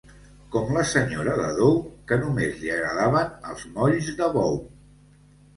[0.53, 1.75] Com la senyora de Dou,
[2.11, 4.59] que només li agradaven els molls de bou.